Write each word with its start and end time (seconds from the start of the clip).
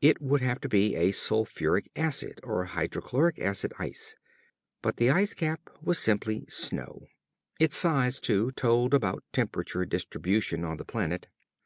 It 0.00 0.22
would 0.22 0.40
have 0.40 0.58
to 0.62 0.70
be 0.70 0.96
sulphuric 1.12 1.90
acid 1.96 2.40
or 2.42 2.64
hydrochloric 2.64 3.38
acid 3.38 3.74
ice. 3.78 4.16
But 4.80 4.96
the 4.96 5.10
ice 5.10 5.34
cap 5.34 5.60
was 5.82 5.98
simple 5.98 6.40
snow. 6.48 7.02
Its 7.60 7.76
size, 7.76 8.18
too, 8.18 8.52
told 8.52 8.94
about 8.94 9.22
temperature 9.34 9.84
distribution 9.84 10.64
on 10.64 10.78
the 10.78 10.86
planet. 10.86 11.26